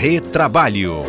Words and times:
Retrabalho. 0.00 1.02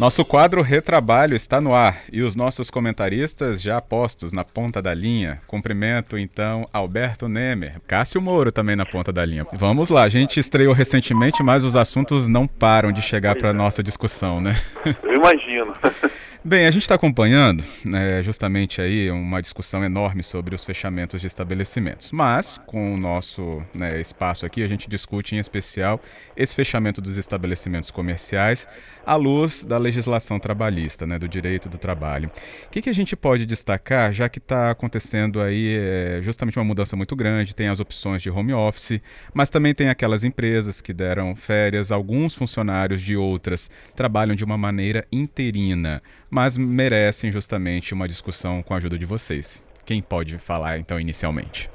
Nosso 0.00 0.24
quadro 0.24 0.62
Retrabalho 0.62 1.36
está 1.36 1.60
no 1.60 1.72
ar 1.72 2.02
e 2.12 2.22
os 2.22 2.34
nossos 2.34 2.68
comentaristas 2.68 3.62
já 3.62 3.80
postos 3.80 4.32
na 4.32 4.42
ponta 4.42 4.82
da 4.82 4.92
linha. 4.92 5.40
Cumprimento 5.46 6.18
então 6.18 6.68
Alberto 6.72 7.28
Nemer, 7.28 7.80
Cássio 7.86 8.20
Moro 8.20 8.50
também 8.50 8.74
na 8.74 8.84
ponta 8.84 9.12
da 9.12 9.24
linha. 9.24 9.46
Vamos 9.52 9.90
lá, 9.90 10.02
a 10.02 10.08
gente 10.08 10.40
estreou 10.40 10.74
recentemente, 10.74 11.40
mas 11.40 11.62
os 11.62 11.76
assuntos 11.76 12.28
não 12.28 12.48
param 12.48 12.90
de 12.90 13.00
chegar 13.00 13.36
para 13.36 13.52
nossa 13.52 13.80
discussão, 13.80 14.40
né? 14.40 14.56
Eu 15.04 15.14
imagino. 15.14 15.72
Bem, 16.48 16.66
a 16.66 16.70
gente 16.70 16.80
está 16.80 16.94
acompanhando 16.94 17.62
né, 17.84 18.22
justamente 18.22 18.80
aí 18.80 19.10
uma 19.10 19.42
discussão 19.42 19.84
enorme 19.84 20.22
sobre 20.22 20.54
os 20.54 20.64
fechamentos 20.64 21.20
de 21.20 21.26
estabelecimentos, 21.26 22.10
mas 22.10 22.58
com 22.64 22.94
o 22.94 22.96
nosso 22.96 23.62
né, 23.74 24.00
espaço 24.00 24.46
aqui 24.46 24.62
a 24.62 24.66
gente 24.66 24.88
discute 24.88 25.36
em 25.36 25.38
especial 25.38 26.00
esse 26.34 26.56
fechamento 26.56 27.02
dos 27.02 27.18
estabelecimentos 27.18 27.90
comerciais 27.90 28.66
à 29.04 29.14
luz 29.14 29.62
da 29.62 29.76
legislação 29.76 30.40
trabalhista, 30.40 31.06
né, 31.06 31.18
do 31.18 31.28
direito 31.28 31.68
do 31.68 31.76
trabalho. 31.76 32.30
O 32.66 32.70
que, 32.70 32.80
que 32.80 32.88
a 32.88 32.94
gente 32.94 33.14
pode 33.14 33.44
destacar, 33.44 34.10
já 34.10 34.26
que 34.26 34.38
está 34.38 34.70
acontecendo 34.70 35.42
aí 35.42 35.76
é, 35.78 36.20
justamente 36.22 36.58
uma 36.58 36.64
mudança 36.64 36.96
muito 36.96 37.14
grande, 37.14 37.54
tem 37.54 37.68
as 37.68 37.78
opções 37.78 38.22
de 38.22 38.30
home 38.30 38.54
office, 38.54 39.02
mas 39.34 39.50
também 39.50 39.74
tem 39.74 39.90
aquelas 39.90 40.24
empresas 40.24 40.80
que 40.80 40.94
deram 40.94 41.36
férias, 41.36 41.92
alguns 41.92 42.34
funcionários 42.34 43.02
de 43.02 43.18
outras 43.18 43.70
trabalham 43.94 44.34
de 44.34 44.44
uma 44.46 44.56
maneira 44.56 45.06
interina 45.12 46.00
mas 46.38 46.56
merecem 46.56 47.32
justamente 47.32 47.92
uma 47.92 48.06
discussão 48.06 48.62
com 48.62 48.72
a 48.72 48.76
ajuda 48.76 48.96
de 48.96 49.04
vocês. 49.04 49.60
Quem 49.84 50.00
pode 50.00 50.38
falar 50.38 50.78
então 50.78 51.00
inicialmente? 51.00 51.68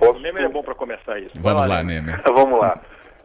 Posso... 0.00 0.18
Nemer 0.18 0.42
é 0.42 0.48
bom 0.48 0.64
para 0.64 0.74
começar 0.74 1.16
isso. 1.20 1.30
Vamos 1.36 1.64
lá, 1.68 1.80
Nemer. 1.80 2.20
Vamos 2.26 2.58
lá. 2.58 2.76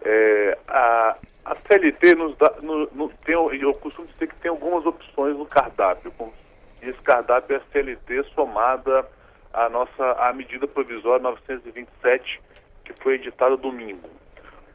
É, 0.05 0.57
a, 0.67 1.17
a 1.45 1.55
CLT 1.55 2.13
nos 2.13 2.37
dá, 2.37 2.53
no, 2.61 2.87
no, 2.93 3.09
tem, 3.25 3.33
eu 3.33 3.73
costumo 3.73 4.07
dizer 4.09 4.27
que 4.27 4.35
tem 4.35 4.51
algumas 4.51 4.85
opções 4.85 5.35
no 5.35 5.45
cardápio. 5.47 6.13
E 6.83 6.89
esse 6.89 6.99
cardápio 6.99 7.55
é 7.55 7.57
a 7.57 7.71
CLT 7.71 8.25
somada 8.35 9.07
à 9.51 9.69
nossa 9.69 10.11
à 10.19 10.31
medida 10.31 10.67
provisória 10.67 11.23
927 11.23 12.39
que 12.85 12.93
foi 13.01 13.15
editada 13.15 13.57
domingo. 13.57 14.07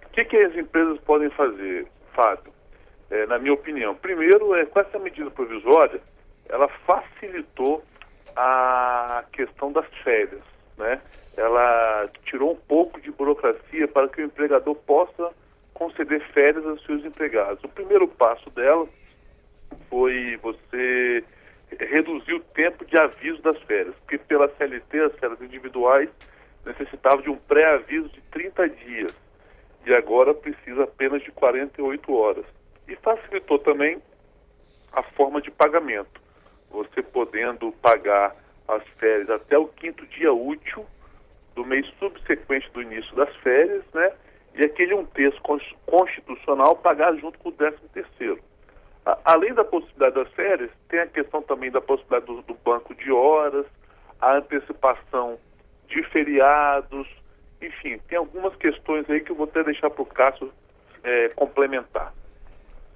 O 0.07 0.11
que, 0.11 0.25
que 0.25 0.37
as 0.39 0.57
empresas 0.57 0.99
podem 1.03 1.31
fazer, 1.31 1.87
Fábio? 2.15 2.53
É, 3.11 3.27
na 3.27 3.39
minha 3.39 3.55
opinião. 3.55 3.95
Primeiro, 3.95 4.55
é, 4.55 4.65
com 4.67 4.81
essa 4.81 4.99
medida 4.99 5.31
provisória, 5.31 6.01
ela 6.49 6.69
facilitou 6.87 7.83
a 8.37 9.25
questão 9.33 9.73
das 9.73 9.87
férias. 10.03 10.43
Né? 10.77 11.01
Ela 11.37 12.09
tirou 12.25 12.53
um 12.53 12.57
pouco 12.57 13.01
de 13.01 13.11
burocracia 13.11 13.87
para 13.87 14.09
que 14.09 14.21
o 14.21 14.25
empregador 14.25 14.75
possa 14.75 15.31
conceder 15.73 16.21
férias 16.33 16.67
aos 16.67 16.85
seus 16.85 17.05
empregados. 17.05 17.63
O 17.65 17.69
primeiro 17.69 18.09
passo 18.09 18.49
dela 18.51 18.87
foi 19.89 20.37
você 20.43 21.25
reduzir 21.79 22.35
o 22.35 22.41
tempo 22.41 22.85
de 22.85 22.99
aviso 22.99 23.43
das 23.43 23.61
férias, 23.63 23.95
porque 23.97 24.19
pela 24.19 24.49
CLT, 24.49 25.01
as 25.01 25.19
férias 25.19 25.41
individuais 25.41 26.09
necessitavam 26.65 27.23
de 27.23 27.31
um 27.31 27.37
pré-aviso 27.37 28.09
de 28.09 28.21
30 28.31 28.69
dias 28.69 29.13
e 29.85 29.93
agora 29.93 30.33
precisa 30.33 30.85
apenas 30.85 31.23
de 31.23 31.31
48 31.33 32.15
horas 32.15 32.45
e 32.89 32.97
facilitou 32.97 33.59
também 33.59 34.01
a 34.93 35.03
forma 35.03 35.41
de 35.41 35.51
pagamento. 35.51 36.21
Você 36.71 37.03
podendo 37.03 37.73
pagar 37.73 38.35
as 38.69 38.83
férias 38.99 39.31
até 39.31 39.59
o 39.59 39.69
quinto 39.69 40.07
dia 40.07 40.33
útil 40.33 40.87
do 41.55 41.65
mês 41.65 41.87
subsequente 41.99 42.71
do 42.73 42.83
início 42.83 43.15
das 43.15 43.35
férias, 43.37 43.85
né? 43.93 44.13
E 44.55 44.65
aquele 44.65 44.95
um 44.95 45.05
terço 45.05 45.41
constitucional 45.87 46.77
pagar 46.77 47.15
junto 47.17 47.39
com 47.39 47.49
o 47.49 47.53
décimo 47.53 47.89
terceiro. 47.93 48.41
além 49.25 49.53
da 49.53 49.65
possibilidade 49.65 50.15
das 50.15 50.33
férias, 50.33 50.71
tem 50.89 51.01
a 51.01 51.07
questão 51.07 51.43
também 51.43 51.71
da 51.71 51.81
possibilidade 51.81 52.27
do, 52.27 52.41
do 52.43 52.55
banco 52.55 52.95
de 52.95 53.13
horas, 53.13 53.67
a 54.21 54.37
antecipação 54.37 55.39
de 55.89 56.03
feriados, 56.05 57.07
enfim, 57.61 57.99
tem 58.09 58.17
algumas 58.17 58.55
questões 58.57 59.09
aí 59.11 59.21
que 59.21 59.31
eu 59.31 59.37
vou 59.37 59.45
até 59.45 59.63
deixar 59.63 59.91
para 59.91 60.03
o 60.03 60.07
Cássio 60.07 60.53
é, 61.03 61.29
complementar. 61.31 62.15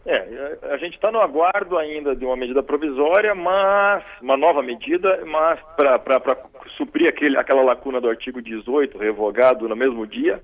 É, 0.06 0.58
a 0.70 0.76
gente 0.78 0.94
está 0.94 1.12
no 1.12 1.20
aguardo 1.20 1.76
ainda 1.76 2.16
de 2.16 2.24
uma 2.24 2.36
medida 2.36 2.62
provisória, 2.62 3.34
mas 3.34 4.02
uma 4.22 4.36
nova 4.36 4.62
medida, 4.62 5.22
mas 5.26 5.60
para 5.76 6.36
suprir 6.76 7.08
aquele, 7.08 7.36
aquela 7.36 7.62
lacuna 7.62 8.00
do 8.00 8.08
artigo 8.08 8.40
18, 8.40 8.96
revogado 8.96 9.68
no 9.68 9.76
mesmo 9.76 10.06
dia, 10.06 10.40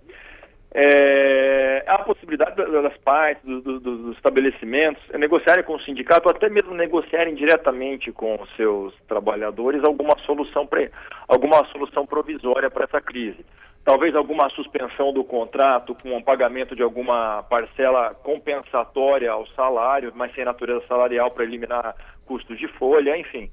é, 0.75 1.85
a 1.87 1.99
possibilidade 2.01 2.57
das 2.57 2.97
partes, 2.99 3.45
do, 3.45 3.61
do, 3.63 3.79
dos 3.79 4.17
estabelecimentos, 4.17 5.03
negociarem 5.17 5.65
com 5.65 5.77
o 5.77 5.83
sindicato, 5.83 6.29
até 6.29 6.51
mesmo 6.51 6.75
negociarem 6.75 7.35
diretamente 7.35 8.11
com 8.11 8.35
os 8.35 8.57
seus 8.57 8.93
trabalhadores 9.07 9.85
alguma 9.85 10.19
solução, 10.27 10.67
pra, 10.67 10.89
alguma 11.29 11.65
solução 11.67 12.05
provisória 12.05 12.69
para 12.69 12.85
essa 12.85 13.01
crise 13.01 13.45
talvez 13.85 14.15
alguma 14.17 14.49
suspensão 14.51 15.13
do 15.13 15.23
contrato 15.23 15.95
com 15.95 16.17
o 16.17 16.25
pagamento 16.25 16.75
de 16.75 16.83
alguma 16.83 17.43
parcela 17.45 18.15
compensatória 18.15 19.31
ao 19.31 19.47
salário, 19.49 20.13
mas 20.15 20.35
sem 20.35 20.45
natureza 20.45 20.85
salarial 20.87 21.31
para 21.31 21.45
eliminar 21.45 21.95
custos 22.27 22.59
de 22.59 22.67
folha, 22.67 23.17
enfim. 23.17 23.51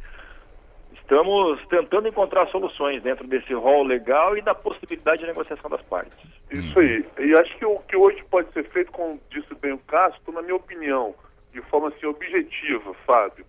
Estamos 0.94 1.60
tentando 1.68 2.08
encontrar 2.08 2.48
soluções 2.48 3.04
dentro 3.04 3.28
desse 3.28 3.54
rol 3.54 3.84
legal 3.84 4.38
e 4.38 4.42
da 4.42 4.56
possibilidade 4.56 5.22
de 5.22 5.28
negociação 5.28 5.70
das 5.70 5.82
partes. 5.82 6.18
Isso 6.50 6.80
aí. 6.80 7.06
E 7.20 7.34
acho 7.34 7.58
que 7.58 7.66
o 7.66 7.80
que 7.80 7.98
hoje 7.98 8.24
pode 8.30 8.52
ser 8.54 8.64
feito, 8.70 8.92
como 8.94 9.20
disse 9.30 9.54
bem 9.56 9.74
o 9.74 9.78
Castro, 9.80 10.32
na 10.32 10.42
minha 10.42 10.56
opinião, 10.56 11.14
de 11.52 11.62
forma 11.64 11.90
assim 11.90 12.06
objetiva, 12.06 12.94
Fábio 13.06 13.46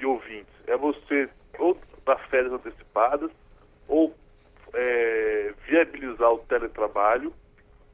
e 0.00 0.06
ouvintes, 0.06 0.54
é 0.66 0.76
você 0.76 1.28
ou 1.58 1.76
dar 2.06 2.16
férias 2.28 2.52
antecipadas 2.52 3.30
ou 3.86 4.14
é, 4.74 5.52
viabilizar 5.66 6.32
o 6.32 6.38
teletrabalho 6.38 7.32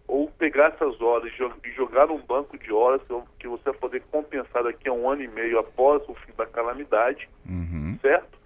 ou 0.06 0.30
pegar 0.30 0.68
essas 0.68 1.00
horas 1.02 1.30
e 1.64 1.72
jogar 1.72 2.06
num 2.06 2.20
banco 2.22 2.58
de 2.58 2.72
horas 2.72 3.00
que 3.38 3.46
você 3.46 3.64
vai 3.64 3.74
poder 3.74 4.02
compensar 4.10 4.64
daqui 4.64 4.88
a 4.88 4.92
um 4.92 5.08
ano 5.08 5.22
e 5.22 5.28
meio 5.28 5.58
após 5.58 6.02
o 6.08 6.14
fim 6.14 6.32
da 6.36 6.46
calamidade, 6.46 7.28
uhum. 7.46 7.98
certo? 8.00 8.38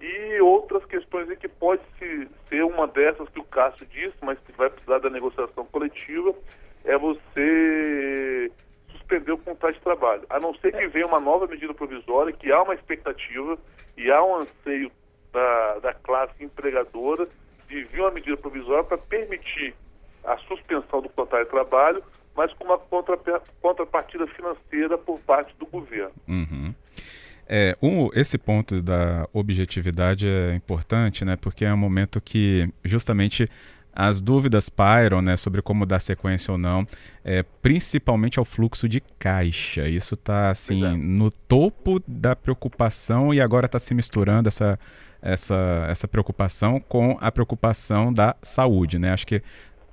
E 0.00 0.40
outras 0.40 0.84
questões 0.84 1.28
que 1.38 1.48
pode 1.48 1.82
-se 1.98 2.28
ser 2.48 2.62
uma 2.62 2.86
dessas 2.86 3.28
que 3.30 3.40
o 3.40 3.44
Cássio 3.44 3.84
disse, 3.86 4.14
mas 4.22 4.38
que 4.38 4.52
vai 4.52 4.70
precisar 4.70 5.00
da 5.00 5.10
negociação 5.10 5.64
coletiva, 5.66 6.32
é 6.84 6.96
você 6.96 8.52
suspender 8.92 9.32
o 9.32 9.38
contrato 9.38 9.74
de 9.74 9.80
trabalho. 9.80 10.22
A 10.30 10.38
não 10.38 10.54
ser 10.54 10.72
que 10.72 10.86
venha 10.86 11.06
uma 11.06 11.18
nova 11.18 11.48
medida 11.48 11.74
provisória, 11.74 12.32
que 12.32 12.52
há 12.52 12.62
uma 12.62 12.74
expectativa 12.74 13.58
e 13.96 14.08
há 14.08 14.22
um 14.22 14.36
anseio 14.36 14.92
da, 15.32 15.78
da 15.80 15.94
classe 15.94 16.44
empregadora 16.44 17.28
de 17.68 17.84
vir 17.84 18.00
uma 18.00 18.10
medida 18.10 18.36
provisória 18.36 18.84
para 18.84 18.98
permitir 18.98 19.74
a 20.24 20.36
suspensão 20.38 21.00
do 21.02 21.08
contrato 21.08 21.44
de 21.44 21.50
trabalho, 21.50 22.02
mas 22.36 22.52
com 22.54 22.64
uma 22.64 22.78
contrapartida 23.60 24.26
financeira 24.28 24.96
por 24.96 25.18
parte 25.20 25.54
do 25.58 25.66
governo. 25.66 26.12
Uhum. 26.26 26.74
É, 27.48 27.76
um, 27.80 28.10
esse 28.12 28.36
ponto 28.36 28.82
da 28.82 29.26
objetividade 29.32 30.28
é 30.28 30.54
importante, 30.54 31.24
né, 31.24 31.36
porque 31.36 31.64
é 31.64 31.72
um 31.72 31.78
momento 31.78 32.20
que 32.20 32.68
justamente 32.84 33.46
as 33.92 34.20
dúvidas 34.20 34.68
pairam 34.68 35.20
né, 35.20 35.36
sobre 35.36 35.62
como 35.62 35.84
dar 35.84 35.98
sequência 35.98 36.52
ou 36.52 36.58
não, 36.58 36.86
é, 37.24 37.42
principalmente 37.42 38.38
ao 38.38 38.44
fluxo 38.44 38.88
de 38.88 39.00
caixa. 39.18 39.88
Isso 39.88 40.14
está 40.14 40.50
assim, 40.50 40.96
no 40.96 41.30
topo 41.30 42.00
da 42.06 42.36
preocupação 42.36 43.34
e 43.34 43.40
agora 43.40 43.66
está 43.66 43.78
se 43.78 43.94
misturando 43.94 44.48
essa 44.48 44.78
essa, 45.20 45.86
essa 45.88 46.08
preocupação 46.08 46.80
com 46.80 47.16
a 47.20 47.30
preocupação 47.30 48.12
da 48.12 48.36
saúde, 48.42 48.98
né? 48.98 49.12
Acho 49.12 49.26
que, 49.26 49.42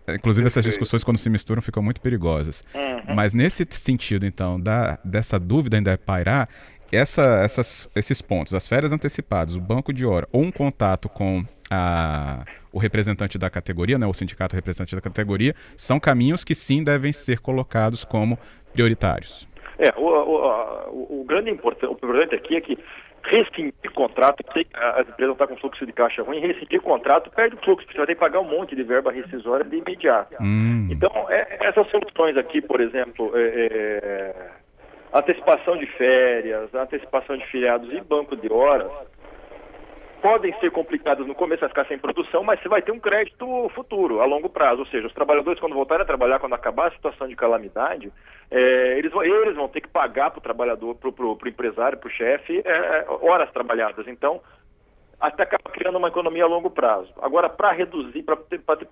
inclusive, 0.07 0.45
essas 0.47 0.63
discussões, 0.63 1.03
quando 1.03 1.17
se 1.17 1.29
misturam, 1.29 1.61
ficam 1.61 1.81
muito 1.81 2.01
perigosas. 2.01 2.63
Uhum. 2.73 3.15
Mas 3.15 3.33
nesse 3.33 3.65
sentido, 3.69 4.25
então, 4.25 4.59
da, 4.59 4.99
dessa 5.03 5.39
dúvida 5.39 5.77
ainda 5.77 5.91
é 5.91 5.97
pairar, 5.97 6.49
essa, 6.91 7.41
essas, 7.43 7.89
esses 7.95 8.21
pontos, 8.21 8.53
as 8.53 8.67
férias 8.67 8.91
antecipadas, 8.91 9.55
o 9.55 9.61
banco 9.61 9.91
de 9.91 10.05
hora 10.05 10.27
ou 10.31 10.43
um 10.43 10.51
contato 10.51 11.09
com 11.09 11.43
a, 11.69 12.45
o 12.71 12.77
representante 12.77 13.37
da 13.37 13.49
categoria, 13.49 13.97
né, 13.97 14.05
o 14.05 14.13
sindicato 14.13 14.55
representante 14.55 14.95
da 14.95 15.01
categoria, 15.01 15.55
são 15.75 15.99
caminhos 15.99 16.43
que 16.43 16.53
sim 16.53 16.83
devem 16.83 17.11
ser 17.11 17.39
colocados 17.39 18.03
como 18.03 18.37
prioritários. 18.71 19.47
É, 19.77 19.93
o, 19.97 20.05
o, 20.05 20.89
o, 20.89 21.21
o 21.21 21.25
grande 21.25 21.49
importante 21.49 22.35
aqui 22.35 22.55
é 22.55 22.61
que 22.61 22.77
rescindir 23.25 23.91
contrato, 23.93 24.43
sei 24.53 24.63
que 24.63 24.77
as 24.77 25.07
empresas 25.07 25.33
estão 25.33 25.47
com 25.47 25.57
fluxo 25.57 25.85
de 25.85 25.93
caixa 25.93 26.23
ruim, 26.23 26.39
rescindir 26.39 26.81
contrato 26.81 27.29
perde 27.31 27.55
o 27.55 27.59
fluxo, 27.59 27.85
porque 27.85 27.93
você 27.93 27.97
vai 27.97 28.07
ter 28.07 28.13
que 28.15 28.19
pagar 28.19 28.39
um 28.39 28.49
monte 28.49 28.75
de 28.75 28.83
verba 28.83 29.11
rescisória 29.11 29.65
de 29.65 29.77
imediato. 29.77 30.35
Hum. 30.41 30.87
Então, 30.91 31.11
é, 31.29 31.57
essas 31.61 31.89
soluções 31.89 32.37
aqui, 32.37 32.61
por 32.61 32.79
exemplo, 32.79 33.31
é, 33.35 33.41
é, 33.41 34.49
antecipação 35.13 35.77
de 35.77 35.85
férias, 35.85 36.73
antecipação 36.73 37.37
de 37.37 37.45
feriados 37.47 37.91
e 37.91 38.01
banco 38.01 38.35
de 38.35 38.51
horas, 38.51 38.91
podem 40.25 40.51
ser 40.59 40.71
complicadas 40.71 41.27
no 41.27 41.35
começo, 41.35 41.59
vai 41.59 41.69
ficar 41.69 41.85
sem 41.85 41.99
produção, 41.99 42.43
mas 42.43 42.59
você 42.59 42.67
vai 42.67 42.81
ter 42.81 42.91
um 42.91 42.99
crédito 42.99 43.69
futuro, 43.75 44.21
a 44.21 44.25
longo 44.25 44.49
prazo. 44.49 44.79
Ou 44.79 44.87
seja, 44.87 45.05
os 45.05 45.13
trabalhadores, 45.13 45.59
quando 45.59 45.75
voltarem 45.75 46.01
a 46.01 46.07
trabalhar, 46.07 46.39
quando 46.39 46.53
acabar 46.53 46.87
a 46.87 46.95
situação 46.95 47.27
de 47.27 47.35
calamidade, 47.35 48.11
é, 48.49 48.97
eles, 48.97 49.11
vão, 49.11 49.23
eles 49.23 49.55
vão 49.55 49.67
ter 49.67 49.81
que 49.81 49.87
pagar 49.87 50.31
para 50.31 50.39
o 50.39 50.41
trabalhador, 50.41 50.95
para 50.95 51.09
o 51.09 51.37
empresário, 51.47 51.99
para 51.99 52.07
o 52.07 52.11
chefe, 52.11 52.59
é, 52.65 53.05
horas 53.21 53.51
trabalhadas. 53.51 54.07
Então, 54.07 54.41
até 55.19 55.43
acaba 55.43 55.69
criando 55.69 55.99
uma 55.99 56.07
economia 56.07 56.45
a 56.45 56.47
longo 56.47 56.71
prazo. 56.71 57.13
Agora, 57.21 57.47
para 57.47 57.71
reduzir, 57.73 58.23
para 58.23 58.35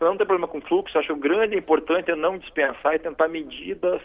não 0.01 0.17
ter 0.17 0.25
problema 0.25 0.47
com 0.47 0.61
fluxo, 0.61 0.95
acho 0.99 1.07
que 1.07 1.13
o 1.13 1.17
grande 1.17 1.55
e 1.55 1.57
importante 1.57 2.11
é 2.11 2.15
não 2.15 2.37
dispensar 2.37 2.93
e 2.93 2.99
tentar 2.99 3.27
medidas 3.27 3.99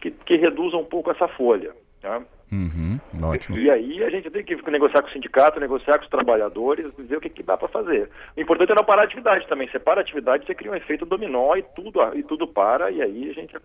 que, 0.00 0.10
que 0.10 0.36
reduzam 0.36 0.80
um 0.80 0.86
pouco 0.86 1.10
essa 1.10 1.28
folha. 1.28 1.74
Tá? 2.00 2.22
Uhum, 2.52 2.98
ótimo. 3.22 3.58
E 3.58 3.70
aí 3.70 4.02
a 4.02 4.10
gente 4.10 4.28
tem 4.28 4.44
que 4.44 4.70
negociar 4.70 5.02
com 5.02 5.08
o 5.08 5.12
sindicato, 5.12 5.60
negociar 5.60 5.98
com 5.98 6.04
os 6.04 6.10
trabalhadores, 6.10 6.92
ver 6.98 7.16
o 7.16 7.20
que, 7.20 7.30
que 7.30 7.42
dá 7.42 7.56
para 7.56 7.68
fazer. 7.68 8.10
O 8.36 8.40
importante 8.40 8.72
é 8.72 8.74
não 8.74 8.84
parar 8.84 9.02
a 9.02 9.04
atividade 9.04 9.46
também. 9.46 9.68
Você 9.68 9.78
para 9.78 10.00
a 10.00 10.02
atividade, 10.02 10.44
você 10.44 10.54
cria 10.54 10.72
um 10.72 10.74
efeito 10.74 11.06
dominó 11.06 11.54
e 11.54 11.62
tudo, 11.62 12.00
e 12.14 12.22
tudo 12.24 12.48
para, 12.48 12.90
e 12.90 13.00
aí 13.00 13.30
a 13.30 13.32
gente 13.32 13.56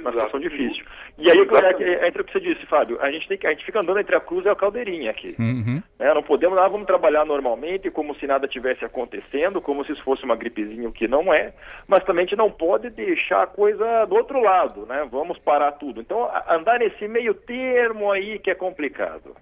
uma 0.00 0.12
situação 0.12 0.40
difícil. 0.40 0.84
E 1.18 1.30
aí 1.30 1.38
é, 1.38 2.08
entra 2.08 2.22
o 2.22 2.24
que 2.24 2.32
você 2.32 2.40
disse, 2.40 2.64
Fábio, 2.66 2.98
a 3.00 3.10
gente, 3.10 3.26
tem 3.28 3.38
que, 3.38 3.46
a 3.46 3.50
gente 3.50 3.64
fica 3.64 3.80
andando 3.80 4.00
entre 4.00 4.14
a 4.14 4.20
cruz 4.20 4.44
e 4.44 4.48
a 4.48 4.54
caldeirinha 4.54 5.10
aqui. 5.10 5.34
Uhum. 5.38 5.82
É, 5.98 6.14
não 6.14 6.22
podemos, 6.22 6.56
nós 6.56 6.70
vamos 6.70 6.86
trabalhar 6.86 7.24
normalmente, 7.24 7.90
como 7.90 8.14
se 8.16 8.26
nada 8.26 8.46
tivesse 8.46 8.84
acontecendo, 8.84 9.60
como 9.60 9.84
se 9.84 9.92
isso 9.92 10.02
fosse 10.04 10.24
uma 10.24 10.36
gripezinha, 10.36 10.88
o 10.88 10.92
que 10.92 11.08
não 11.08 11.32
é, 11.32 11.52
mas 11.86 12.04
também 12.04 12.24
a 12.24 12.26
gente 12.26 12.38
não 12.38 12.50
pode 12.50 12.90
deixar 12.90 13.42
a 13.42 13.46
coisa 13.46 14.04
do 14.06 14.14
outro 14.14 14.40
lado, 14.40 14.86
né? 14.86 15.06
Vamos 15.10 15.38
parar 15.38 15.72
tudo. 15.72 16.00
Então, 16.00 16.30
andar 16.48 16.78
nesse 16.78 17.06
meio 17.08 17.34
termo 17.34 18.10
aí 18.12 18.38
que 18.38 18.50
é 18.50 18.54
complicado. 18.54 19.34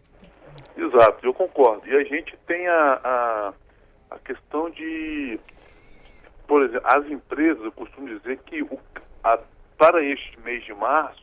Exato, 0.76 1.26
eu 1.26 1.32
concordo. 1.32 1.88
E 1.88 1.96
a 1.96 2.04
gente 2.04 2.36
tem 2.46 2.68
a, 2.68 3.00
a, 3.02 3.52
a 4.10 4.18
questão 4.18 4.70
de, 4.70 5.38
por 6.46 6.62
exemplo, 6.62 6.86
as 6.86 7.06
empresas, 7.10 7.64
eu 7.64 7.72
costumo 7.72 8.08
dizer 8.08 8.38
que 8.44 8.62
o, 8.62 8.78
a 9.24 9.38
para 9.78 10.02
este 10.02 10.38
mês 10.40 10.64
de 10.64 10.74
março, 10.74 11.22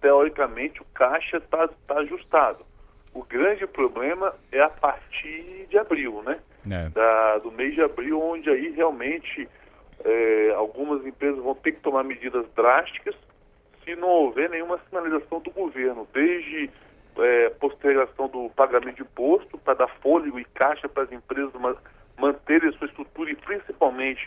teoricamente 0.00 0.82
o 0.82 0.84
caixa 0.94 1.38
está 1.38 1.68
tá 1.86 1.98
ajustado. 2.00 2.64
O 3.12 3.22
grande 3.22 3.66
problema 3.66 4.34
é 4.50 4.60
a 4.60 4.68
partir 4.68 5.66
de 5.70 5.78
abril, 5.78 6.22
né? 6.22 6.38
É. 6.70 6.88
Da, 6.90 7.38
do 7.38 7.52
mês 7.52 7.74
de 7.74 7.82
abril, 7.82 8.20
onde 8.20 8.50
aí 8.50 8.70
realmente 8.70 9.48
é, 10.04 10.52
algumas 10.56 11.06
empresas 11.06 11.42
vão 11.42 11.54
ter 11.54 11.72
que 11.72 11.80
tomar 11.80 12.02
medidas 12.02 12.46
drásticas 12.54 13.14
se 13.84 13.94
não 13.94 14.08
houver 14.08 14.48
nenhuma 14.50 14.80
sinalização 14.88 15.40
do 15.40 15.50
governo, 15.50 16.08
desde 16.12 16.70
é, 17.18 17.50
postergação 17.50 18.28
do 18.28 18.50
pagamento 18.50 18.96
de 18.96 19.02
imposto 19.02 19.58
para 19.58 19.74
dar 19.74 19.88
fôlego 20.00 20.38
e 20.38 20.44
caixa 20.44 20.88
para 20.88 21.04
as 21.04 21.12
empresas 21.12 21.52
manterem 22.18 22.70
a 22.70 22.72
sua 22.72 22.86
estrutura 22.86 23.30
e 23.30 23.36
principalmente 23.36 24.26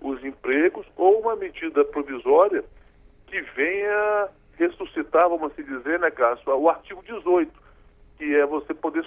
os 0.00 0.22
empregos, 0.24 0.86
ou 0.96 1.20
uma 1.20 1.34
medida 1.34 1.84
provisória 1.84 2.62
que 3.28 3.40
venha 3.40 4.28
ressuscitar, 4.56 5.28
vamos 5.28 5.52
assim 5.52 5.62
dizer, 5.62 6.00
né, 6.00 6.10
Cássio, 6.10 6.56
o 6.56 6.68
artigo 6.68 7.02
18, 7.04 7.50
que 8.18 8.34
é 8.34 8.44
você 8.44 8.74
poder 8.74 9.04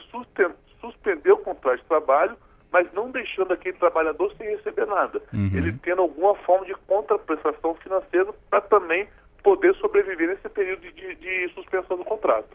suspender 0.80 1.32
o 1.32 1.38
contrato 1.38 1.80
de 1.80 1.86
trabalho, 1.86 2.38
mas 2.72 2.92
não 2.94 3.12
deixando 3.12 3.52
aquele 3.52 3.78
trabalhador 3.78 4.34
sem 4.38 4.48
receber 4.48 4.88
nada. 4.88 5.22
Uhum. 5.34 5.52
Ele 5.54 5.74
tendo 5.84 6.02
alguma 6.02 6.36
forma 6.36 6.66
de 6.66 6.74
contraprestação 6.88 7.76
financeira 7.76 8.34
para 8.50 8.62
também 8.62 9.08
poder 9.44 9.76
sobreviver 9.76 10.30
nesse 10.30 10.48
período 10.48 10.82
de, 10.82 11.16
de 11.16 11.50
suspensão 11.54 11.98
do 11.98 12.06
contrato. 12.06 12.50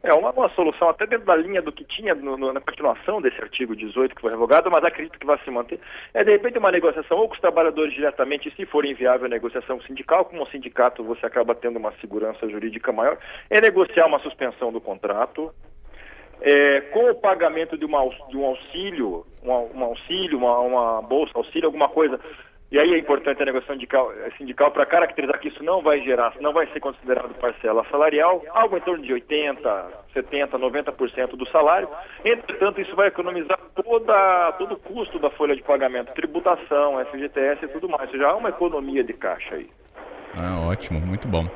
É 0.00 0.14
uma, 0.14 0.48
solução 0.50 0.88
até 0.88 1.06
dentro 1.06 1.26
da 1.26 1.34
linha 1.34 1.60
do 1.60 1.72
que 1.72 1.84
tinha 1.84 2.14
no, 2.14 2.36
no, 2.36 2.52
na 2.52 2.60
continuação 2.60 3.20
desse 3.20 3.40
artigo 3.42 3.74
18 3.74 4.14
que 4.14 4.20
foi 4.20 4.30
revogado, 4.30 4.70
mas 4.70 4.84
acredito 4.84 5.18
que 5.18 5.26
vai 5.26 5.38
se 5.42 5.50
manter. 5.50 5.80
É 6.14 6.22
de 6.22 6.30
repente 6.30 6.56
uma 6.56 6.70
negociação 6.70 7.18
ou 7.18 7.26
com 7.26 7.34
os 7.34 7.40
trabalhadores 7.40 7.92
diretamente, 7.92 8.52
se 8.54 8.64
for 8.66 8.84
inviável 8.84 9.26
a 9.26 9.28
negociação 9.28 9.80
sindical, 9.82 10.24
como 10.24 10.42
um 10.42 10.46
sindicato 10.46 11.02
você 11.02 11.26
acaba 11.26 11.52
tendo 11.52 11.78
uma 11.80 11.92
segurança 12.00 12.48
jurídica 12.48 12.92
maior, 12.92 13.18
é 13.50 13.60
negociar 13.60 14.06
uma 14.06 14.20
suspensão 14.20 14.70
do 14.70 14.80
contrato, 14.80 15.52
é, 16.40 16.80
com 16.92 17.10
o 17.10 17.14
pagamento 17.16 17.76
de, 17.76 17.84
uma, 17.84 18.08
de 18.28 18.36
um 18.36 18.44
auxílio, 18.46 19.26
um, 19.42 19.50
um 19.50 19.82
auxílio, 19.82 20.38
uma, 20.38 20.60
uma 20.60 21.02
bolsa, 21.02 21.32
auxílio, 21.34 21.66
alguma 21.66 21.88
coisa 21.88 22.20
e 22.70 22.78
aí 22.78 22.92
é 22.92 22.98
importante 22.98 23.42
a 23.42 23.46
negociação 23.46 23.76
sindical, 23.76 24.12
sindical 24.36 24.70
para 24.70 24.84
caracterizar 24.84 25.40
que 25.40 25.48
isso 25.48 25.64
não 25.64 25.80
vai 25.80 26.00
gerar, 26.02 26.34
não 26.38 26.52
vai 26.52 26.66
ser 26.66 26.80
considerado 26.80 27.34
parcela 27.34 27.84
salarial, 27.90 28.44
algo 28.50 28.76
em 28.76 28.80
torno 28.80 29.02
de 29.02 29.12
80, 29.12 29.86
70, 30.12 30.58
90% 30.58 31.30
do 31.36 31.48
salário. 31.48 31.88
Entretanto, 32.22 32.80
isso 32.80 32.94
vai 32.94 33.08
economizar 33.08 33.58
toda, 33.74 34.52
todo 34.58 34.74
o 34.74 34.78
custo 34.78 35.18
da 35.18 35.30
folha 35.30 35.56
de 35.56 35.62
pagamento, 35.62 36.12
tributação, 36.12 37.02
FGTS 37.06 37.64
e 37.64 37.68
tudo 37.68 37.88
mais. 37.88 38.04
Ou 38.04 38.10
seja, 38.10 38.28
há 38.28 38.36
uma 38.36 38.50
economia 38.50 39.02
de 39.02 39.14
caixa 39.14 39.54
aí. 39.54 39.70
Ah, 40.34 40.60
ótimo, 40.60 41.00
muito 41.00 41.26
bom. 41.26 41.48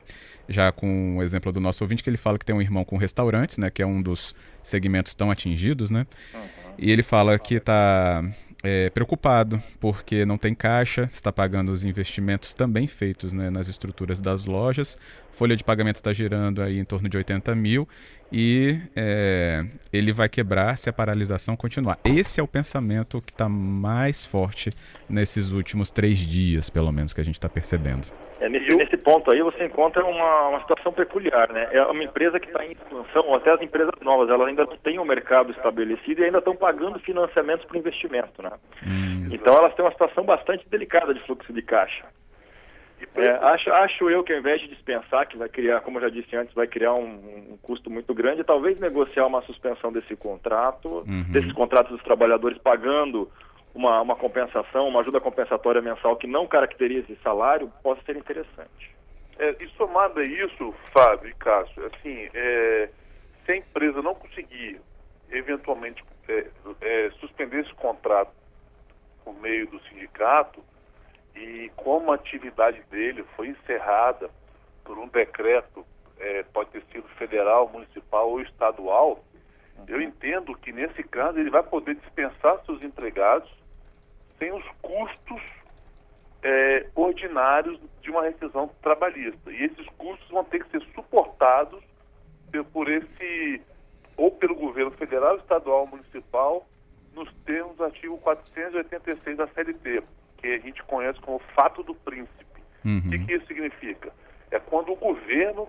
já 0.49 0.71
com 0.71 1.17
o 1.17 1.23
exemplo 1.23 1.51
do 1.51 1.61
nosso 1.61 1.83
ouvinte, 1.83 2.03
que 2.03 2.11
ele 2.11 2.17
fala 2.17 2.39
que 2.39 2.45
tem 2.45 2.55
um 2.55 2.61
irmão 2.61 2.85
com 2.85 2.97
restaurantes, 2.97 3.59
né, 3.59 3.71
que 3.71 3.83
é 3.83 3.87
um 3.87 4.03
dos 4.03 4.35
segmentos 4.63 5.15
tão 5.15 5.31
atingidos, 5.31 5.91
né? 5.91 6.07
Uhum. 6.35 6.41
E 6.79 6.91
ele 6.91 7.03
fala 7.03 7.39
que 7.39 7.55
está 7.55 8.23
é, 8.67 8.91
preocupado 8.91 9.63
porque 9.79 10.25
não 10.25 10.37
tem 10.37 10.53
caixa, 10.53 11.09
está 11.13 11.31
pagando 11.31 11.71
os 11.71 11.85
investimentos 11.85 12.53
também 12.53 12.89
feitos 12.89 13.33
né, 13.33 13.49
nas 13.49 13.69
estruturas 13.69 14.21
das 14.21 14.45
lojas, 14.45 14.99
folha 15.37 15.55
de 15.55 15.63
pagamento 15.63 15.97
está 15.97 16.13
girando 16.13 16.63
aí 16.63 16.79
em 16.79 16.85
torno 16.85 17.09
de 17.09 17.17
80 17.17 17.55
mil 17.55 17.87
e 18.33 18.79
é, 18.97 19.65
ele 19.93 20.13
vai 20.13 20.29
quebrar 20.29 20.77
se 20.79 20.89
a 20.89 20.93
paralisação 20.93 21.55
continuar. 21.55 21.99
Esse 22.05 22.41
é 22.41 22.43
o 22.43 22.49
pensamento 22.49 23.21
que 23.21 23.31
está 23.31 23.49
mais 23.49 24.25
forte 24.25 24.71
nesses 25.09 25.51
últimos 25.51 25.91
três 25.91 26.19
dias, 26.19 26.71
pelo 26.71 26.91
menos, 26.91 27.13
que 27.13 27.21
a 27.21 27.25
gente 27.25 27.35
está 27.35 27.49
percebendo. 27.49 28.07
É, 28.41 28.49
nesse, 28.49 28.75
nesse, 28.75 28.97
ponto 28.97 29.33
aí 29.33 29.41
você 29.43 29.65
encontra 29.65 30.05
uma, 30.05 30.49
uma 30.49 30.61
situação 30.61 30.93
peculiar, 30.93 31.51
né? 31.53 31.69
É 31.71 31.83
uma 31.85 32.05
empresa 32.05 32.41
que 32.41 32.49
está 32.49 32.65
em 32.67 32.73
expansão, 32.73 33.35
até 33.35 33.51
as 33.51 33.63
empresas 33.63 33.95
novas, 34.03 34.29
elas 34.29 34.49
ainda 34.49 34.65
não 34.65 34.77
têm 34.79 34.99
o 34.99 35.03
um 35.03 35.07
mercado 35.07 35.53
estabelecido 35.53 36.21
e 36.21 36.25
ainda 36.25 36.39
estão 36.39 36.57
pagando 36.57 36.99
financiamentos 36.99 37.65
para 37.65 37.79
investimento, 37.79 38.43
né? 38.43 38.51
Hum. 38.87 39.29
Então 39.31 39.57
elas 39.57 39.75
têm 39.75 39.85
uma 39.85 39.93
situação 39.93 40.25
bastante 40.25 40.69
delicada 40.69 41.15
de 41.15 41.21
fluxo 41.21 41.53
de 41.53 41.63
caixa. 41.63 42.05
É, 43.15 43.31
acho, 43.31 43.71
acho 43.71 44.11
eu 44.11 44.23
que 44.25 44.33
ao 44.33 44.39
invés 44.39 44.61
de 44.61 44.69
dispensar, 44.69 45.27
que 45.27 45.37
vai 45.37 45.49
criar, 45.49 45.81
como 45.81 45.99
eu 45.99 46.03
já 46.03 46.09
disse 46.09 46.35
antes, 46.35 46.55
vai 46.55 46.67
criar 46.67 46.95
um, 46.95 47.53
um 47.53 47.59
custo 47.61 47.91
muito 47.91 48.15
grande, 48.15 48.45
talvez 48.45 48.81
negociar 48.81 49.27
uma 49.27 49.43
suspensão 49.43 49.93
desse 49.93 50.17
contrato, 50.17 51.05
uhum. 51.07 51.25
desses 51.31 51.53
contratos 51.53 51.93
dos 51.93 52.03
trabalhadores 52.03 52.59
pagando 52.59 53.31
uma, 53.75 54.01
uma 54.01 54.17
compensação, 54.17 54.89
uma 54.89 55.01
ajuda 55.01 55.21
compensatória 55.21 55.83
mensal 55.83 56.17
que 56.17 56.27
não 56.27 56.47
caracterize 56.47 57.19
salário, 57.23 57.71
possa 57.83 58.03
ser 58.03 58.17
interessante. 58.17 58.97
É, 59.39 59.55
e 59.63 59.69
somado 59.77 60.21
a 60.21 60.25
isso, 60.25 60.75
Fábio 60.93 61.29
e 61.29 61.35
Cássio, 61.35 61.85
assim, 61.87 62.29
é, 62.33 62.89
se 63.45 63.53
a 63.53 63.57
empresa 63.57 64.01
não 64.01 64.15
conseguir 64.15 64.81
eventualmente 65.31 66.03
é, 66.29 66.47
é, 66.81 67.11
suspender 67.21 67.61
esse 67.61 67.75
contrato 67.75 68.33
por 69.25 69.35
meio 69.41 69.67
do 69.67 69.79
sindicato, 69.85 70.63
e 71.37 71.71
como 71.77 72.11
a 72.11 72.15
atividade 72.15 72.83
dele 72.91 73.25
foi 73.37 73.49
encerrada 73.49 74.31
por 74.85 74.99
um 74.99 75.09
decreto, 75.09 75.85
é, 76.19 76.43
pode 76.45 76.71
ter 76.71 76.83
sido 76.93 77.07
federal, 77.11 77.69
municipal 77.69 78.31
ou 78.31 78.41
estadual, 78.41 79.23
eu 79.87 80.01
entendo 80.01 80.57
que 80.57 80.73
nesse 80.73 81.03
caso 81.03 81.39
ele 81.39 81.51
vai 81.51 81.63
poder 81.63 81.97
dispensar 81.97 82.65
seus 82.65 82.83
empregados 82.83 83.51
sem 84.39 84.53
os 84.53 84.65
custos 84.81 85.43
é, 86.43 86.87
ordinários 86.95 87.79
de 88.01 88.11
uma 88.11 88.23
rescisão 88.23 88.71
trabalhista. 88.83 89.51
E 89.51 89.65
esses 89.65 89.87
custos 89.99 90.29
vão 90.31 90.45
ter 90.45 90.65
que 90.65 90.71
ser 90.71 90.83
suportados 90.95 91.83
por 92.73 92.89
esse, 92.89 93.61
ou 94.17 94.31
pelo 94.31 94.55
governo 94.55 94.91
federal, 94.93 95.37
estadual, 95.37 95.87
municipal, 95.87 96.67
nos 97.15 97.31
termos 97.45 97.77
do 97.77 97.85
artigo 97.85 98.17
486 98.19 99.37
da 99.37 99.47
CLT, 99.49 100.03
que 100.37 100.47
a 100.47 100.59
gente 100.59 100.83
conhece 100.85 101.21
como 101.21 101.39
fato 101.55 101.83
do 101.83 101.95
príncipe. 101.95 102.45
Uhum. 102.85 102.99
O 102.99 103.11
que, 103.11 103.19
que 103.19 103.35
isso 103.35 103.47
significa? 103.47 104.13
É 104.51 104.59
quando 104.59 104.93
o 104.93 104.97
governo, 104.97 105.69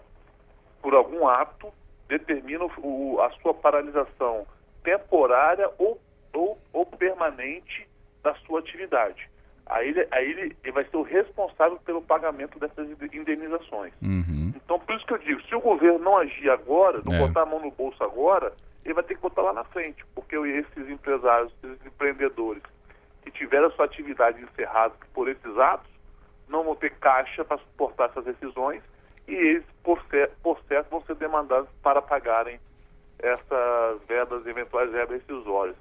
por 0.82 0.94
algum 0.94 1.28
ato, 1.28 1.72
determina 2.08 2.66
o, 2.78 3.20
a 3.22 3.30
sua 3.42 3.54
paralisação 3.54 4.46
temporária 4.84 5.70
ou, 5.78 6.00
ou, 6.34 6.58
ou 6.72 6.86
permanente 6.86 7.88
da 8.24 8.34
sua 8.36 8.60
atividade. 8.60 9.30
Aí 9.66 9.90
ele, 9.90 10.08
aí 10.12 10.30
ele, 10.30 10.58
ele 10.64 10.72
vai 10.72 10.86
ser 10.86 10.96
o 10.96 11.02
responsável 11.02 11.78
pelo 11.80 12.02
pagamento 12.02 12.58
dessas 12.58 12.88
indenizações. 13.14 13.94
Uhum. 14.02 14.54
Então, 14.56 14.80
por 14.80 14.96
isso 14.96 15.06
que 15.06 15.14
eu 15.14 15.18
digo, 15.18 15.42
se 15.42 15.56
o 15.56 15.60
governo 15.60 16.00
não 16.00 16.18
agir 16.18 16.50
agora, 16.50 17.02
não 17.10 17.18
é. 17.18 17.28
botar 17.28 17.42
a 17.42 17.46
mão 17.46 17.60
no 17.60 17.72
bolso 17.72 18.02
agora, 18.02 18.54
ele 18.86 18.94
vai 18.94 19.04
ter 19.04 19.16
que 19.16 19.22
botar 19.22 19.42
lá 19.42 19.52
na 19.52 19.66
frente, 19.66 20.06
porque 20.16 20.38
esses 20.38 20.90
empresários, 20.90 21.52
esses 21.62 21.86
empreendedores 21.86 22.64
que 23.27 23.39
tiveram 23.39 23.67
a 23.67 23.72
sua 23.72 23.86
atividade 23.86 24.41
encerrada 24.41 24.93
por 25.13 25.27
esses 25.27 25.57
atos, 25.57 25.89
não 26.48 26.63
vão 26.63 26.75
ter 26.75 26.91
caixa 26.91 27.43
para 27.43 27.57
suportar 27.57 28.10
essas 28.10 28.24
decisões 28.24 28.81
e 29.27 29.34
eles, 29.34 29.63
por, 29.84 30.01
certo, 30.10 30.36
por 30.41 30.60
certo, 30.67 30.89
vão 30.89 31.01
ser 31.01 31.15
demandados 31.15 31.69
para 31.84 32.01
pagarem 32.01 32.60
essas 33.19 34.01
verbas, 34.07 34.46
eventuais 34.46 34.89
verbas 34.91 35.22
rescisórias. 35.22 35.75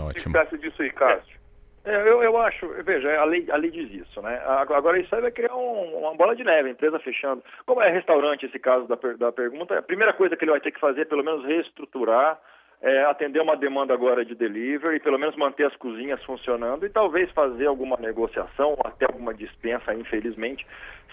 O 0.00 0.12
que 0.12 0.20
você 0.20 0.38
acha 0.38 0.58
disso 0.58 0.82
aí, 0.82 0.90
Cássio? 0.90 1.40
É, 1.84 1.96
eu, 2.08 2.22
eu 2.22 2.36
acho, 2.40 2.66
veja, 2.84 3.20
a 3.20 3.24
lei, 3.24 3.48
a 3.50 3.56
lei 3.56 3.70
diz 3.70 3.90
isso, 3.90 4.20
né? 4.22 4.40
Agora 4.46 4.98
isso 4.98 5.14
aí 5.14 5.20
vai 5.20 5.30
criar 5.30 5.54
um, 5.54 5.98
uma 5.98 6.14
bola 6.14 6.34
de 6.34 6.44
neve, 6.44 6.68
a 6.68 6.72
empresa 6.72 6.98
fechando. 7.00 7.42
Como 7.66 7.82
é 7.82 7.90
restaurante 7.90 8.46
esse 8.46 8.58
caso 8.58 8.86
da, 8.86 8.96
da 9.18 9.32
pergunta, 9.32 9.78
a 9.78 9.82
primeira 9.82 10.12
coisa 10.12 10.36
que 10.36 10.44
ele 10.44 10.52
vai 10.52 10.60
ter 10.60 10.72
que 10.72 10.80
fazer 10.80 11.02
é 11.02 11.04
pelo 11.04 11.24
menos 11.24 11.44
reestruturar 11.44 12.40
é, 12.82 13.04
atender 13.04 13.40
uma 13.40 13.56
demanda 13.56 13.94
agora 13.94 14.24
de 14.24 14.34
delivery, 14.34 14.98
pelo 14.98 15.18
menos 15.18 15.36
manter 15.36 15.64
as 15.64 15.76
cozinhas 15.76 16.22
funcionando 16.24 16.84
e 16.84 16.90
talvez 16.90 17.30
fazer 17.30 17.66
alguma 17.66 17.96
negociação, 17.96 18.76
até 18.84 19.06
alguma 19.06 19.32
dispensa, 19.32 19.94
infelizmente, 19.94 20.66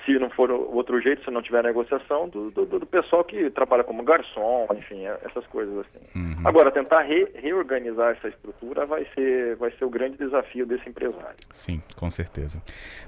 se 0.03 0.17
não 0.17 0.31
for 0.31 0.49
outro 0.49 0.99
jeito, 0.99 1.23
se 1.23 1.29
não 1.29 1.43
tiver 1.43 1.63
negociação, 1.63 2.27
do, 2.27 2.49
do, 2.49 2.65
do 2.65 2.85
pessoal 2.88 3.23
que 3.23 3.51
trabalha 3.51 3.83
como 3.83 4.01
garçom, 4.01 4.67
enfim, 4.75 5.05
é, 5.05 5.19
essas 5.23 5.45
coisas 5.47 5.77
assim. 5.79 5.99
Uhum. 6.15 6.47
Agora, 6.47 6.71
tentar 6.71 7.01
re, 7.01 7.27
reorganizar 7.35 8.15
essa 8.17 8.29
estrutura 8.29 8.88
vai 8.88 9.05
ser, 9.13 9.55
vai 9.57 9.69
ser 9.71 9.85
o 9.85 9.89
grande 9.89 10.17
desafio 10.17 10.65
desse 10.65 10.89
empresário. 10.89 11.38
Sim, 11.51 11.83
com 11.95 12.09
certeza. 12.09 12.59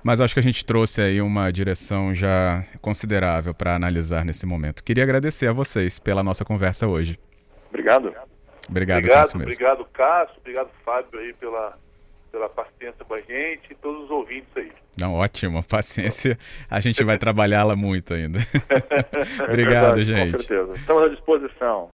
Mas 0.03 0.21
acho 0.21 0.35
que 0.35 0.39
a 0.39 0.43
gente 0.43 0.63
trouxe 0.63 1.01
aí 1.01 1.19
uma 1.19 1.49
direção 1.49 2.13
já 2.13 2.63
considerável 2.79 3.55
para 3.55 3.75
analisar 3.75 4.23
nesse 4.23 4.45
momento. 4.45 4.83
Queria 4.83 5.03
agradecer 5.03 5.47
a 5.47 5.53
vocês 5.53 5.97
pela 5.97 6.21
nossa 6.21 6.45
conversa 6.45 6.87
hoje. 6.87 7.17
Obrigado. 7.69 8.13
Obrigado, 8.69 8.99
obrigado, 8.99 9.21
Cássio. 9.21 9.41
Obrigado, 9.41 9.85
Cássio. 9.93 10.35
Obrigado, 10.39 10.69
Fábio, 10.85 11.19
aí, 11.19 11.33
pela, 11.33 11.77
pela 12.31 12.49
paciência 12.49 13.05
com 13.05 13.13
a 13.13 13.17
gente 13.17 13.71
e 13.71 13.75
todos 13.75 14.05
os 14.05 14.11
ouvintes 14.11 14.49
aí. 14.55 14.71
Não, 14.99 15.15
ótimo. 15.15 15.63
Paciência, 15.63 16.37
a 16.69 16.79
gente 16.79 17.03
vai 17.03 17.17
trabalhá-la 17.17 17.75
muito 17.75 18.13
ainda. 18.13 18.39
obrigado, 19.47 19.49
é 19.49 19.55
verdade, 19.55 20.03
gente. 20.03 20.31
Com 20.31 20.39
certeza. 20.39 20.73
Estamos 20.75 21.03
à 21.03 21.09
disposição. 21.09 21.89